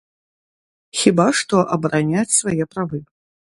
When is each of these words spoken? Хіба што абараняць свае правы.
Хіба 1.01 1.27
што 1.41 1.55
абараняць 1.77 2.35
свае 2.39 2.63
правы. 2.75 3.05